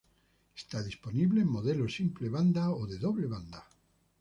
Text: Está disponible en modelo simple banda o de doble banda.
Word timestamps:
Está 0.57 0.81
disponible 0.81 1.41
en 1.41 1.47
modelo 1.57 1.87
simple 1.87 2.27
banda 2.27 2.71
o 2.71 2.87
de 2.87 2.97
doble 2.97 3.27
banda. 3.27 3.63